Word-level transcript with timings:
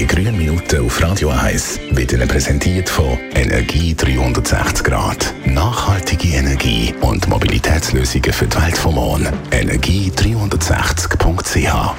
Die 0.00 0.06
grünen 0.06 0.38
Minuten 0.38 0.86
auf 0.86 1.02
Radio 1.02 1.28
1 1.28 1.78
werden 1.90 2.26
präsentiert 2.26 2.88
von 2.88 3.18
Energie 3.34 3.94
360 3.94 4.82
Grad. 4.82 5.34
Nachhaltige 5.44 6.38
Energie 6.38 6.94
und 7.02 7.28
Mobilitätslösungen 7.28 8.32
für 8.32 8.46
die 8.46 8.56
Welt 8.56 8.78
vom 8.78 8.94
Morgen. 8.94 9.28
Energie360.ch 9.50 11.94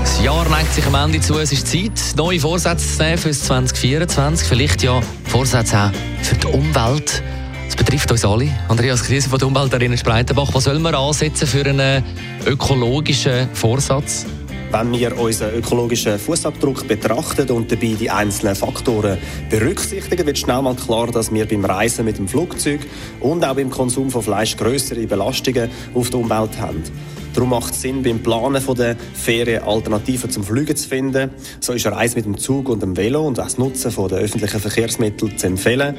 Das 0.00 0.22
Jahr 0.22 0.48
neigt 0.48 0.72
sich 0.72 0.86
am 0.86 0.94
Ende 0.94 1.20
zu. 1.20 1.38
Es 1.38 1.52
ist 1.52 1.68
Zeit, 1.68 2.16
neue 2.16 2.40
Vorsätze 2.40 2.96
zu 2.96 3.02
nehmen 3.02 3.18
für 3.18 3.32
2024. 3.32 4.48
Vielleicht 4.48 4.82
ja 4.84 5.02
Vorsätze 5.24 5.78
auch 5.78 5.92
für 6.22 6.36
die 6.36 6.46
Umwelt. 6.46 7.22
Das 7.66 7.76
betrifft 7.76 8.10
uns 8.10 8.24
alle. 8.24 8.48
Andreas 8.68 9.04
Krise 9.04 9.28
von 9.28 9.38
der 9.38 9.48
Umweltarena 9.48 9.98
Spreitenbach. 9.98 10.48
Was 10.54 10.64
sollen 10.64 10.80
wir 10.80 10.96
ansetzen 10.96 11.46
für 11.46 11.66
einen 11.66 12.02
ökologischen 12.46 13.50
Vorsatz? 13.52 14.24
Wenn 14.72 14.92
wir 14.92 15.16
unseren 15.18 15.54
ökologischen 15.54 16.18
Fußabdruck 16.18 16.88
betrachten 16.88 17.48
und 17.50 17.70
dabei 17.70 17.94
die 17.98 18.10
einzelnen 18.10 18.56
Faktoren 18.56 19.16
berücksichtigen, 19.48 20.26
wird 20.26 20.38
schnell 20.38 20.60
mal 20.60 20.74
klar, 20.74 21.06
dass 21.06 21.32
wir 21.32 21.46
beim 21.46 21.64
Reisen 21.64 22.04
mit 22.04 22.18
dem 22.18 22.26
Flugzeug 22.26 22.80
und 23.20 23.44
auch 23.44 23.54
beim 23.54 23.70
Konsum 23.70 24.10
von 24.10 24.22
Fleisch 24.22 24.56
größere 24.56 25.06
Belastungen 25.06 25.70
auf 25.94 26.10
die 26.10 26.16
Umwelt 26.16 26.58
haben. 26.58 26.82
Darum 27.36 27.50
macht 27.50 27.74
es 27.74 27.82
Sinn, 27.82 28.02
beim 28.02 28.20
Planen 28.20 28.62
der 28.78 28.96
Ferien 29.12 29.62
Alternativen 29.62 30.30
zum 30.30 30.42
Fliegen 30.42 30.74
zu 30.74 30.88
finden. 30.88 31.32
So 31.60 31.74
ist 31.74 31.86
eine 31.86 31.96
Reise 31.96 32.16
mit 32.16 32.24
dem 32.24 32.38
Zug 32.38 32.70
und 32.70 32.82
dem 32.82 32.96
Velo 32.96 33.26
und 33.26 33.38
auch 33.38 33.44
das 33.44 33.58
Nutzen 33.58 33.92
der 34.08 34.18
öffentlichen 34.18 34.58
Verkehrsmittel 34.58 35.36
zu 35.36 35.46
empfehlen. 35.46 35.96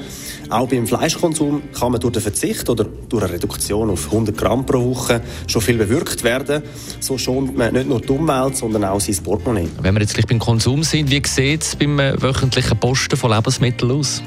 Auch 0.50 0.68
beim 0.68 0.88
Fleischkonsum 0.88 1.62
kann 1.74 1.92
man 1.92 2.02
durch 2.02 2.14
den 2.14 2.24
Verzicht 2.24 2.68
oder 2.72 2.86
durch 2.86 3.24
eine 3.24 3.34
Reduktion 3.34 3.92
auf 3.92 4.08
100 4.08 4.36
Gramm 4.36 4.66
pro 4.66 4.84
Woche 4.84 5.22
schon 5.46 5.62
viel 5.62 5.78
bewirkt 5.78 6.24
werden. 6.24 6.64
So 7.02 7.20
schont 7.20 7.56
man 7.56 7.72
nicht 7.72 7.88
nur 7.88 8.02
die 8.02 8.10
Umwelt, 8.10 8.58
sondern 8.58 8.86
auch 8.86 9.00
sein 9.00 9.18
Portemonnaie. 9.24 9.70
Wenn 9.80 9.94
wir 9.94 10.02
jetzt 10.02 10.16
gleich 10.16 10.26
beim 10.26 10.40
Konsum 10.40 10.82
sind, 10.82 11.12
wie 11.12 11.22
sieht 11.24 11.62
es 11.62 11.76
beim 11.76 12.00
äh, 12.00 12.20
wöchentlichen 12.20 12.80
Posten 12.80 13.16
von 13.16 13.30
Lebensmitteln 13.30 13.92
aus? 13.92 14.24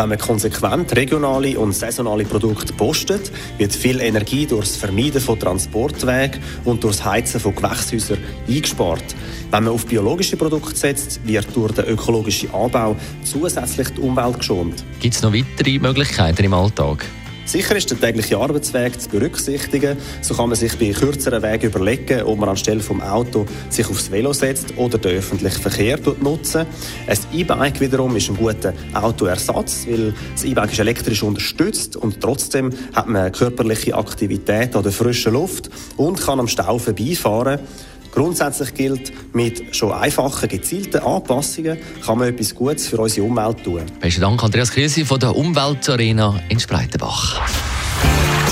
Wenn 0.00 0.08
man 0.08 0.18
konsequent 0.18 0.96
regionale 0.96 1.58
und 1.58 1.74
saisonale 1.74 2.24
Produkte 2.24 2.72
postet, 2.72 3.30
wird 3.58 3.74
viel 3.74 4.00
Energie 4.00 4.46
durch 4.46 4.68
das 4.68 4.76
Vermeiden 4.78 5.20
von 5.20 5.38
Transportwegen 5.38 6.40
und 6.64 6.82
durch 6.82 6.96
das 6.96 7.04
Heizen 7.04 7.38
von 7.38 7.54
Gewächshäusern 7.54 8.16
eingespart. 8.48 9.04
Wenn 9.50 9.64
man 9.64 9.74
auf 9.74 9.84
biologische 9.84 10.38
Produkte 10.38 10.74
setzt, 10.74 11.20
wird 11.26 11.54
durch 11.54 11.72
den 11.72 11.84
ökologischen 11.84 12.50
Anbau 12.54 12.96
zusätzlich 13.24 13.90
die 13.90 14.00
Umwelt 14.00 14.38
geschont. 14.38 14.86
Gibt 15.00 15.16
es 15.16 15.20
noch 15.20 15.34
weitere 15.34 15.78
Möglichkeiten 15.78 16.44
im 16.44 16.54
Alltag? 16.54 17.04
Sicher 17.50 17.74
ist 17.74 17.90
der 17.90 17.98
tägliche 17.98 18.38
Arbeitsweg 18.38 19.00
zu 19.00 19.08
berücksichtigen. 19.08 19.98
So 20.22 20.34
kann 20.34 20.50
man 20.50 20.56
sich 20.56 20.78
bei 20.78 20.92
kürzeren 20.92 21.42
Wegen 21.42 21.66
überlegen, 21.66 22.22
ob 22.22 22.38
man 22.38 22.48
anstelle 22.48 22.78
vom 22.78 23.00
Auto 23.00 23.44
sich 23.70 23.90
aufs 23.90 24.08
Velo 24.12 24.32
setzt 24.32 24.78
oder 24.78 24.98
den 24.98 25.18
öffentlichen 25.18 25.60
Verkehr 25.60 25.98
nutzen. 26.20 26.64
Ein 27.08 27.18
E-Bike 27.32 27.80
wiederum 27.80 28.14
ist 28.14 28.28
ein 28.28 28.36
guter 28.36 28.72
Autoersatz, 28.94 29.84
weil 29.88 30.14
das 30.32 30.44
E-Bike 30.44 30.70
ist 30.70 30.78
elektrisch 30.78 31.24
unterstützt 31.24 31.96
und 31.96 32.20
trotzdem 32.20 32.70
hat 32.94 33.08
man 33.08 33.32
körperliche 33.32 33.96
Aktivität 33.96 34.76
an 34.76 34.84
der 34.84 34.92
frischen 34.92 35.32
Luft 35.32 35.70
und 35.96 36.20
kann 36.20 36.38
am 36.38 36.46
Stau 36.46 36.78
vorbeifahren. 36.78 37.58
Grundsätzlich 38.12 38.74
gilt, 38.74 39.12
mit 39.34 39.74
schon 39.74 39.92
einfachen, 39.92 40.48
gezielten 40.48 40.98
Anpassungen 40.98 41.78
kann 42.04 42.18
man 42.18 42.28
etwas 42.28 42.54
Gutes 42.54 42.88
für 42.88 42.98
unsere 42.98 43.26
Umwelt 43.26 43.62
tun. 43.62 43.82
Besten 44.00 44.20
Dank, 44.20 44.42
Andreas 44.42 44.72
Krise 44.72 45.04
von 45.04 45.20
der 45.20 45.36
Umweltarena 45.36 46.40
in 46.48 46.58
Spreitenbach. 46.58 47.39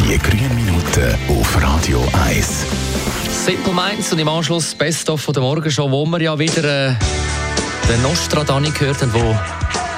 Die 0.08 0.16
grünen 0.16 0.54
Minuten 0.54 1.14
auf 1.28 1.62
Radio 1.62 2.02
1. 2.26 2.64
Simple 3.44 3.74
Minds 3.74 4.10
und 4.10 4.18
im 4.18 4.28
Anschluss 4.28 4.74
Best-of 4.74 5.20
von 5.20 5.34
der 5.34 5.42
Morgenshow, 5.42 5.90
wo 5.90 6.06
wir 6.06 6.22
ja 6.22 6.38
wieder 6.38 6.64
äh, 6.64 6.94
den 7.86 8.02
Nostradani 8.02 8.70
gehört 8.70 9.02
haben, 9.02 9.12
wo 9.12 9.36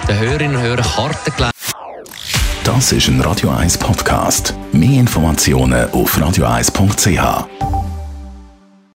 den 0.08 0.18
Hörerinnen 0.18 0.56
und 0.56 0.62
Hörern 0.62 0.84
Karten 0.84 1.32
gelegt 1.36 1.54
Das 2.64 2.90
ist 2.90 3.06
ein 3.06 3.20
Radio 3.20 3.50
1 3.50 3.78
Podcast. 3.78 4.52
Mehr 4.72 4.98
Informationen 4.98 5.88
auf 5.92 6.18
radio1.ch. 6.18 7.79